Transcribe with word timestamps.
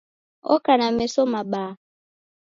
Oka 0.53 0.73
na 0.77 0.87
meso 0.97 1.21
mabaha 1.33 1.79